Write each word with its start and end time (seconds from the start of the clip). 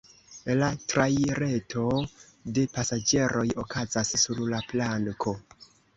La 0.61 0.67
trairejo 0.93 1.83
de 2.55 2.63
pasaĝeroj 2.79 3.47
okazas 3.65 4.15
sur 4.23 4.43
la 4.55 4.63
planko. 4.73 5.37